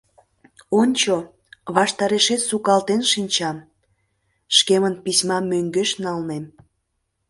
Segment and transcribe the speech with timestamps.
[0.79, 1.15] Ончо,
[1.75, 3.57] ваштарешет сукалтен шинчам—
[4.57, 6.45] шкемын письмам мӧҥгеш налнем.